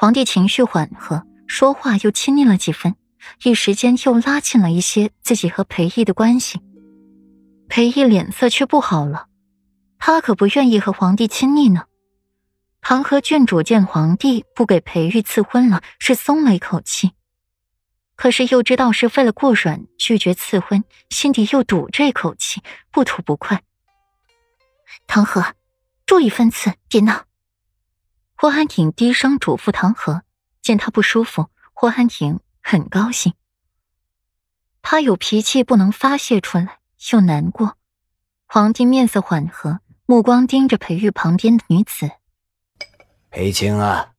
[0.00, 2.94] 皇帝情绪缓和，说话又亲昵了几分，
[3.42, 6.60] 一时间又拉近了一些自己和裴义的关系。
[7.68, 9.26] 裴义脸色却不好了，
[9.98, 11.86] 他可不愿意和皇帝亲昵呢。
[12.80, 17.10] 唐河郡主见皇帝不给裴玉赐婚了，是松了一口气，
[18.14, 22.62] 可是又知道是为了过软拒绝赐婚，心底又堵这口气，
[22.92, 23.64] 不吐不快。
[25.08, 25.44] 唐河，
[26.06, 27.24] 注意分寸，别闹。
[28.40, 30.22] 霍寒亭低声嘱咐唐河，
[30.62, 33.34] 见他不舒服，霍寒亭很高兴。
[34.80, 36.78] 他有脾气不能发泄出来，
[37.10, 37.76] 又难过。
[38.46, 42.12] 皇帝面色缓和，目光盯着裴玉旁边的女子。
[43.28, 44.12] 裴青啊，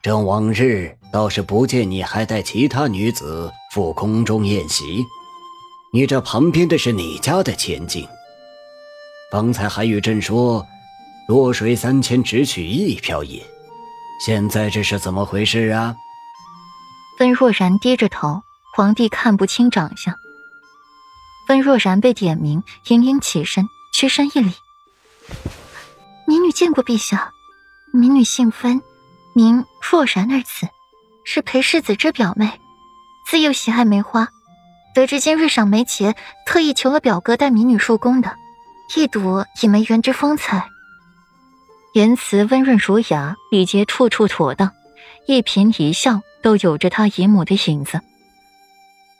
[0.00, 5.04] 朕往日倒是不见你还带其他女子赴宫中宴席，
[5.92, 8.06] 你这旁边的是哪家的千金？
[9.32, 10.64] 方才还与朕说，
[11.26, 13.42] 弱水三千只取一瓢饮，
[14.18, 15.94] 现在这是怎么回事啊？
[17.20, 18.42] 温若然低着头，
[18.74, 20.14] 皇帝看不清长相。
[21.48, 24.52] 温若然被点名，盈盈起身，屈身一礼
[26.26, 27.30] ：“民女见过陛下。”
[27.92, 28.82] 民女姓温，
[29.32, 30.68] 名若然二字，
[31.24, 32.60] 是裴世子之表妹。
[33.26, 34.28] 自幼喜爱梅花，
[34.94, 38.36] 得知今日赏梅节，特意求了表哥带民女入宫的，
[38.96, 40.68] 一睹以梅园之风采。
[41.96, 44.70] 言辞温润儒雅，礼节处处妥当，
[45.26, 48.02] 一颦一笑都有着他姨母的影子。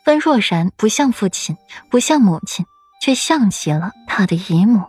[0.05, 1.57] 温若然不像父亲，
[1.89, 2.67] 不像母亲，
[3.01, 4.83] 却像极了他的姨母。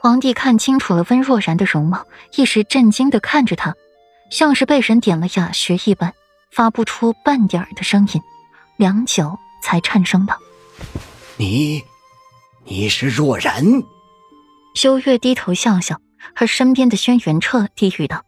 [0.00, 3.74] 皇帝看清楚了温若然的容貌，一时震惊的看着他，
[4.30, 6.14] 像是被人点了哑穴一般，
[6.50, 8.22] 发不出半点的声音，
[8.78, 10.38] 良久才颤声道
[11.36, 11.84] ：“你，
[12.64, 13.62] 你是若然？”
[14.74, 16.00] 修月低头笑笑，
[16.34, 18.24] 而身边的轩辕彻低语道：“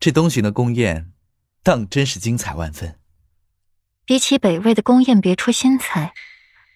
[0.00, 1.10] 这东巡的宫宴，
[1.62, 2.98] 当真是精彩万分。
[4.04, 6.12] 比起北魏的宫宴别出心裁，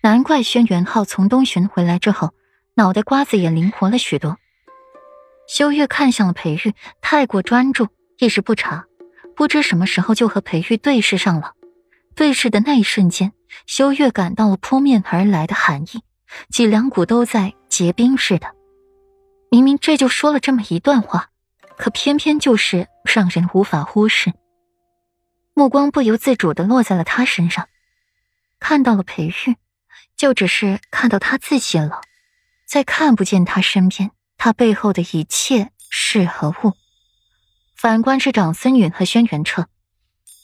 [0.02, 2.32] 难怪轩辕浩从东巡回来之后。”
[2.76, 4.36] 脑袋瓜子也灵活了许多。
[5.46, 7.86] 修月看向了裴玉，太过专注，
[8.18, 8.86] 一时不察，
[9.36, 11.52] 不知什么时候就和裴玉对视上了。
[12.16, 13.32] 对视的那一瞬间，
[13.66, 16.02] 修月感到了扑面而来的寒意，
[16.50, 18.48] 脊梁骨都在结冰似的。
[19.54, 21.30] 明明这就说了这么一段话，
[21.76, 24.32] 可偏偏就是让人无法忽视。
[25.54, 27.68] 目光不由自主的落在了他身上，
[28.58, 29.54] 看到了裴玉，
[30.16, 32.00] 就只是看到他自己了。
[32.66, 36.72] 再看不见他身边，他背后的一切是和物。
[37.76, 39.68] 反观是长孙允和轩辕彻，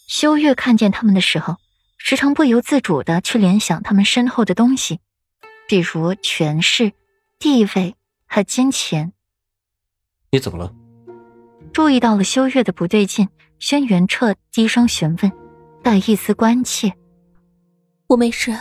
[0.07, 1.57] 修月看见他们的时候，
[1.99, 5.01] 时常不由自主的去联想他们身后的东西，
[5.67, 6.93] 比如权势、
[7.41, 7.97] 地位
[8.31, 9.13] 和金钱。
[10.31, 10.73] 你怎么了？
[11.73, 15.33] 注意到了修月的不对劲，轩辕彻低声询问，
[15.83, 16.95] 带一丝关切
[18.07, 18.57] ：“我没事，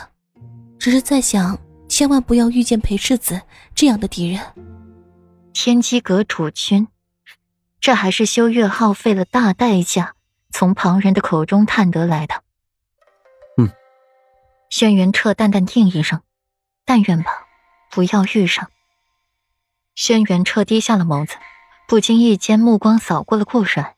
[0.79, 1.57] 只是在想。”
[1.89, 3.41] 千万不要遇见裴世子
[3.73, 4.39] 这样的敌人。
[5.53, 6.87] 天机阁主君，
[7.81, 10.13] 这还是修月耗费了大代价
[10.51, 12.43] 从旁人的口中探得来的。
[13.57, 13.71] 嗯，
[14.69, 16.21] 轩辕彻淡淡应一声
[16.85, 17.31] ：“但愿吧，
[17.89, 18.69] 不要遇上。”
[19.99, 21.35] 轩辕彻低下了眸子，
[21.85, 23.95] 不经意间目光扫过了顾阮。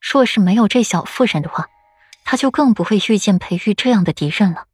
[0.00, 1.68] 若是没有这小妇人的话，
[2.24, 4.64] 他就更不会遇见裴玉这样的敌人了。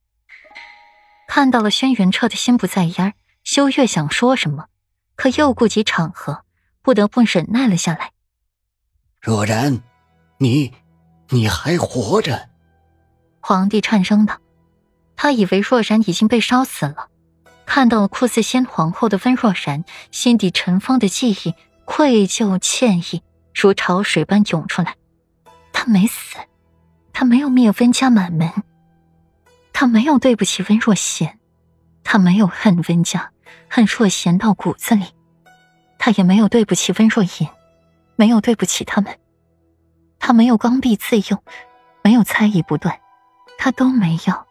[1.28, 3.12] 看到了轩辕彻的心不在焉，
[3.44, 4.69] 修月想说什么，
[5.15, 6.43] 可又顾及场合，
[6.81, 8.12] 不得不忍耐了下来。
[9.21, 9.83] 若然，
[10.39, 10.72] 你，
[11.28, 12.49] 你还活着？
[13.41, 14.41] 皇帝颤声道
[15.16, 17.09] ：“他以为若然已经被烧死了。”
[17.67, 23.23] 看到了酷似先皇后的温若然，心底尘封的记忆、愧疚、歉意
[23.55, 24.97] 如潮水般涌出来。
[25.72, 26.37] 他没死，
[27.12, 28.51] 他没有灭温家满门。
[29.72, 31.33] 他没有对不起温若娴，
[32.05, 33.31] 他没有恨温家，
[33.69, 35.06] 恨若娴到骨子里，
[35.99, 37.49] 他也没有对不起温若隐，
[38.17, 39.19] 没有对不起他们，
[40.19, 41.42] 他没有刚愎自用，
[42.04, 43.01] 没有猜疑不断，
[43.57, 44.47] 他都没有。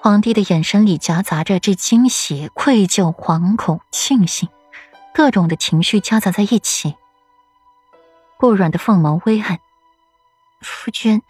[0.00, 4.48] 皇帝的眼神里夹杂着这惊喜、愧疚、惶恐、庆幸，
[5.12, 6.94] 各种的情绪夹杂在一起。
[8.36, 9.58] 顾软的凤眸微暗，
[10.60, 11.20] 夫君，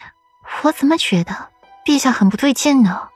[0.62, 1.50] 我怎么觉得？
[1.84, 3.08] 陛下很不对劲呢。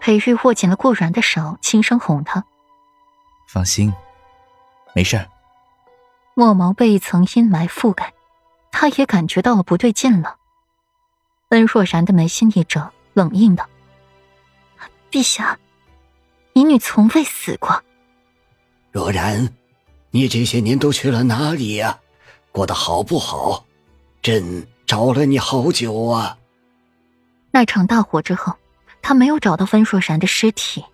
[0.00, 2.44] 裴玉握紧了顾然的手，轻声哄他
[3.46, 3.92] ：“放心，
[4.94, 5.28] 没事。”
[6.34, 8.14] 墨眸被一层阴霾覆盖，
[8.70, 10.36] 他也感觉到了不对劲了。
[11.50, 12.80] 温若然的眉心一皱，
[13.12, 13.68] 冷硬道
[15.12, 15.56] ：“陛下，
[16.54, 17.84] 民女从未死过。”
[18.90, 19.48] 若然，
[20.10, 22.00] 你这些年都去了哪里呀？
[22.50, 23.64] 过得好不好？
[24.22, 26.38] 朕找了你好久啊。
[27.50, 28.54] 那场大火之后，
[29.02, 30.84] 他没有找到温若然的尸体，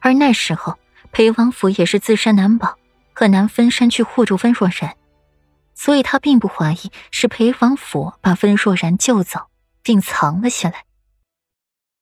[0.00, 0.78] 而那时候
[1.12, 2.76] 裴王府也是自身难保，
[3.12, 4.96] 很难分身去护住温若然，
[5.74, 9.48] 所以他并不怀疑是裴王府把温若然救走
[9.82, 10.85] 并藏了起来。